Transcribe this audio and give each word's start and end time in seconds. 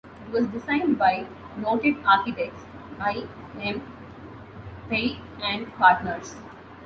It 0.25 0.31
was 0.31 0.47
designed 0.47 0.97
by 0.97 1.27
noted 1.57 1.97
architects 2.03 2.63
I. 2.99 3.27
M. 3.59 3.83
Pei 4.89 5.19
and 5.43 5.71
Partners. 5.75 6.37